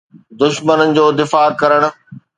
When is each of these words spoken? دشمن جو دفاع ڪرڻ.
دشمن 0.41 0.79
جو 0.95 1.05
دفاع 1.19 1.47
ڪرڻ. 1.61 1.81